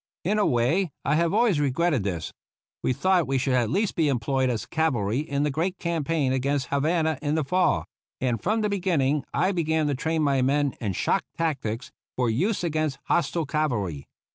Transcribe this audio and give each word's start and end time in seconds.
In 0.23 0.39
a 0.39 0.47
way, 0.47 0.89
I 1.05 1.13
have 1.13 1.31
always 1.31 1.59
regretted 1.59 2.01
this. 2.01 2.33
We 2.81 2.91
thought 2.91 3.27
we 3.27 3.37
should 3.37 3.53
at 3.53 3.69
least 3.69 3.93
be 3.93 4.07
employed 4.07 4.49
as 4.49 4.65
cavalry 4.65 5.19
in 5.19 5.43
the 5.43 5.51
great 5.51 5.77
campaign 5.77 6.33
against 6.33 6.69
Havana 6.69 7.19
in 7.21 7.35
the 7.35 7.43
fall; 7.43 7.85
and 8.19 8.41
from 8.41 8.61
the 8.61 8.67
beginning 8.69 9.23
I 9.31 9.51
began 9.51 9.85
to 9.85 9.93
train 9.93 10.23
my 10.23 10.41
men 10.41 10.73
in 10.81 10.93
shock 10.93 11.23
tactics 11.37 11.91
for 12.15 12.31
use 12.31 12.63
against 12.63 12.97
hostile 13.03 13.45
cavalry. 13.45 14.07